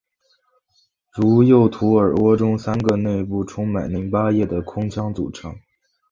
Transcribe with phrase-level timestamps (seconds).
[1.13, 5.55] 如右图耳蜗由三个内部充满淋巴液的空腔组成。